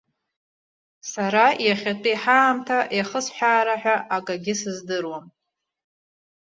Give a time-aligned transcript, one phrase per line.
[1.11, 5.25] Сара иахьатәи ҳаамҭа иахысҳәаара ҳәа акгьы сыздыруам.